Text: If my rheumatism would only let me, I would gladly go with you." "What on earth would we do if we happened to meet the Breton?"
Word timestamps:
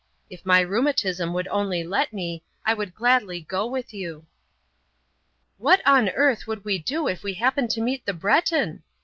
If 0.31 0.47
my 0.47 0.61
rheumatism 0.61 1.31
would 1.33 1.47
only 1.49 1.83
let 1.83 2.11
me, 2.11 2.41
I 2.65 2.73
would 2.73 2.95
gladly 2.95 3.39
go 3.41 3.67
with 3.67 3.93
you." 3.93 4.25
"What 5.59 5.79
on 5.85 6.09
earth 6.09 6.47
would 6.47 6.65
we 6.65 6.79
do 6.79 7.07
if 7.07 7.21
we 7.21 7.35
happened 7.35 7.69
to 7.69 7.81
meet 7.81 8.07
the 8.07 8.13
Breton?" 8.13 8.81